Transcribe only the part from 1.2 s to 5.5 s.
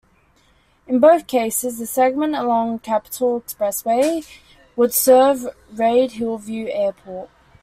cases, the segment along Capitol Expressway would serve